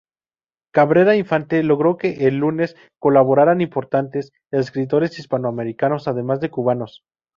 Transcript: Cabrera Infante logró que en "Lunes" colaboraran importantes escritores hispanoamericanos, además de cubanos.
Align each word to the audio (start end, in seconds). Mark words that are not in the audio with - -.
Cabrera 0.73 1.15
Infante 1.15 1.61
logró 1.61 1.95
que 1.97 2.25
en 2.27 2.39
"Lunes" 2.39 2.75
colaboraran 2.99 3.61
importantes 3.61 4.31
escritores 4.49 5.19
hispanoamericanos, 5.19 6.07
además 6.07 6.39
de 6.39 6.49
cubanos. 6.49 7.03